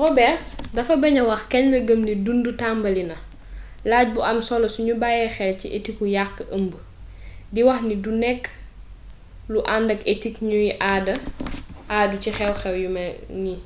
roberts 0.00 0.48
dafa 0.76 0.94
baña 1.02 1.22
wax 1.30 1.42
kañ 1.52 1.64
la 1.72 1.78
gëm 1.88 2.00
ni 2.08 2.14
dundutambali 2.26 3.02
na 3.10 3.16
laaj 3.90 4.06
bu 4.14 4.20
am 4.30 4.38
solo 4.48 4.66
suñu 4.74 4.94
bayyee 5.02 5.34
xel 5.36 5.52
ci 5.60 5.66
etiku 5.78 6.04
yàq 6.16 6.34
ëmb 6.56 6.72
di 7.54 7.60
wax 7.68 7.80
ni 7.88 7.94
du 8.04 8.10
nekk 8.24 8.42
lu 9.52 9.60
andak 9.76 10.00
etik 10.12 10.34
ñuy 10.48 10.68
àddu 12.00 12.16
ci 12.22 12.30
xewxew 12.38 12.76
yu 12.82 12.88
ni 12.96 13.04
mel 13.42 13.60